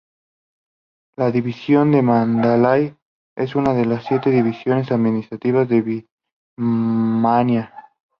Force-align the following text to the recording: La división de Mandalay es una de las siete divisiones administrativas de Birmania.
La 1.15 1.29
división 1.29 1.91
de 1.91 2.01
Mandalay 2.01 2.97
es 3.37 3.55
una 3.55 3.75
de 3.75 3.85
las 3.85 4.03
siete 4.05 4.31
divisiones 4.31 4.91
administrativas 4.91 5.69
de 5.69 6.07
Birmania. 6.57 7.71